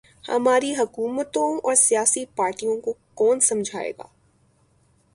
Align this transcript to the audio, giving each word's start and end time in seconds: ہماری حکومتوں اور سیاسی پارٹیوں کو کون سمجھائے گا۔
ہماری 0.27 0.75
حکومتوں 0.75 1.57
اور 1.63 1.75
سیاسی 1.75 2.25
پارٹیوں 2.35 2.81
کو 2.81 2.93
کون 3.13 3.39
سمجھائے 3.39 3.91
گا۔ 3.91 4.07